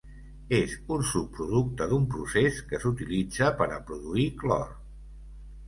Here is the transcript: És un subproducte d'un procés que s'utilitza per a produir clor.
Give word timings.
És 0.59 0.71
un 0.95 1.03
subproducte 1.09 1.87
d'un 1.91 2.09
procés 2.15 2.59
que 2.73 2.81
s'utilitza 2.87 3.53
per 3.63 3.71
a 3.79 3.81
produir 3.93 4.29
clor. 4.43 4.69